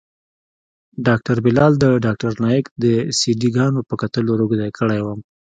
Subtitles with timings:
[1.07, 2.85] ډاکتر بلال د ذاکر نايک د
[3.19, 5.19] سي ډي ګانو په کتلو روږدى کړى وم.